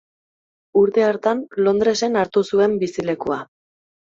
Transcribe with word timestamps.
Urte 0.81 1.03
hartan 1.09 1.43
Londresen 1.67 2.17
hartu 2.23 2.43
zuen 2.53 2.77
bizilekua. 2.85 3.39